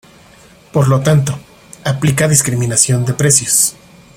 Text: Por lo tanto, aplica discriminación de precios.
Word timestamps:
Por 0.73 0.87
lo 0.87 1.01
tanto, 1.01 1.37
aplica 1.85 2.27
discriminación 2.27 3.05
de 3.05 3.13
precios. 3.13 3.75